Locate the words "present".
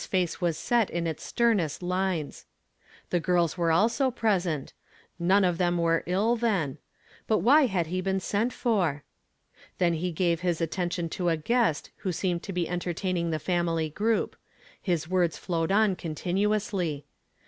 4.09-4.73